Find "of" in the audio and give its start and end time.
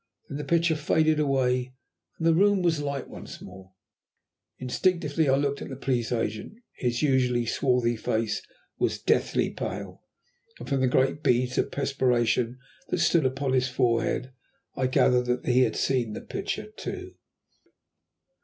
11.59-11.69